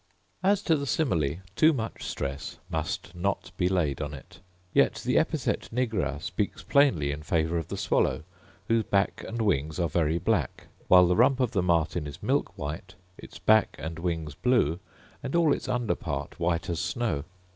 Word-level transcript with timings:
As 0.41 0.63
to 0.63 0.75
the 0.75 0.87
simile, 0.87 1.43
too 1.55 1.73
much 1.73 2.03
stress 2.07 2.57
must 2.71 3.13
not 3.13 3.51
be 3.55 3.69
laid 3.69 4.01
on 4.01 4.15
it: 4.15 4.39
yet 4.73 4.95
the 5.05 5.15
epithet 5.15 5.69
nigra 5.71 6.19
speaks 6.19 6.63
plainly 6.63 7.11
in 7.11 7.21
favour 7.21 7.59
of 7.59 7.67
the 7.67 7.77
swallow, 7.77 8.23
whose 8.67 8.81
back 8.83 9.23
and 9.27 9.43
wings 9.43 9.79
are 9.79 9.87
very 9.87 10.17
black; 10.17 10.65
while 10.87 11.05
the 11.05 11.15
rump 11.15 11.39
of 11.39 11.51
the 11.51 11.61
martin 11.61 12.07
is 12.07 12.23
milk 12.23 12.57
white, 12.57 12.95
its 13.19 13.37
back 13.37 13.75
and 13.77 13.99
wings 13.99 14.33
blue, 14.33 14.79
and 15.21 15.35
all 15.35 15.53
its 15.53 15.69
under 15.69 15.93
part 15.93 16.39
white 16.39 16.67
as 16.67 16.79
snow. 16.79 17.23